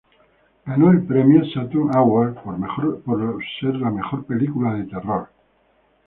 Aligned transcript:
Ganó 0.65 0.89
el 0.89 1.03
premio 1.05 1.45
Saturn 1.53 1.95
Award 1.95 2.41
por 2.41 2.57
mejor 2.57 3.03
película 4.25 4.73
de 4.73 4.85
terror. 4.85 5.27